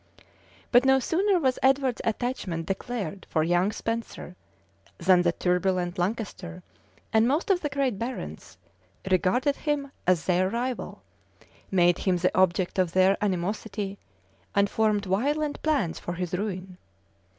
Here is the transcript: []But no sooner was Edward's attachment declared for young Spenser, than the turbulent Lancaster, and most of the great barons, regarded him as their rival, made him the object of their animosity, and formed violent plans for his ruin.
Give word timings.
[]But 0.71 0.83
no 0.83 0.97
sooner 0.97 1.39
was 1.39 1.59
Edward's 1.61 2.01
attachment 2.03 2.65
declared 2.65 3.27
for 3.29 3.43
young 3.43 3.71
Spenser, 3.71 4.35
than 4.97 5.21
the 5.21 5.31
turbulent 5.31 5.99
Lancaster, 5.99 6.63
and 7.13 7.27
most 7.27 7.51
of 7.51 7.61
the 7.61 7.69
great 7.69 7.99
barons, 7.99 8.57
regarded 9.11 9.57
him 9.57 9.91
as 10.07 10.25
their 10.25 10.49
rival, 10.49 11.03
made 11.69 11.99
him 11.99 12.17
the 12.17 12.35
object 12.35 12.79
of 12.79 12.93
their 12.93 13.15
animosity, 13.23 13.99
and 14.55 14.71
formed 14.71 15.05
violent 15.05 15.61
plans 15.61 15.99
for 15.99 16.13
his 16.13 16.33
ruin. 16.33 16.79